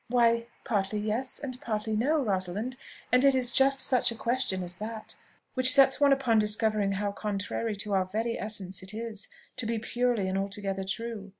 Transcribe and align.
"Why, 0.07 0.47
partly 0.63 0.97
yes, 0.97 1.37
and 1.37 1.61
partly 1.61 1.95
no, 1.95 2.23
Rosalind; 2.23 2.75
and 3.11 3.23
it 3.23 3.35
is 3.35 3.51
just 3.51 3.79
such 3.79 4.11
a 4.11 4.15
question 4.15 4.63
as 4.63 4.77
that 4.77 5.13
which 5.53 5.71
sets 5.71 6.01
one 6.01 6.11
upon 6.11 6.39
discovering 6.39 6.93
how 6.93 7.11
contrary 7.11 7.75
to 7.75 7.93
our 7.93 8.05
very 8.05 8.39
essence 8.39 8.81
it 8.81 8.95
is, 8.95 9.27
to 9.57 9.67
be 9.67 9.77
purely 9.77 10.27
and 10.27 10.39
altogether 10.39 10.83
true. 10.83 11.29